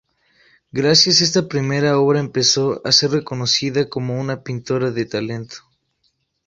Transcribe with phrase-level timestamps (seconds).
[0.71, 5.57] Gracias esta primera obra empezó a ser reconocida como una pintora de talento.